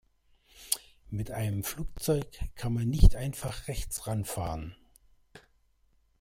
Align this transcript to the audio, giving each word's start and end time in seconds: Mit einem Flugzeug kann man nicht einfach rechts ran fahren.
Mit 1.11 1.29
einem 1.29 1.63
Flugzeug 1.63 2.25
kann 2.55 2.73
man 2.73 2.89
nicht 2.89 3.15
einfach 3.15 3.67
rechts 3.67 4.07
ran 4.07 4.25
fahren. 4.25 4.75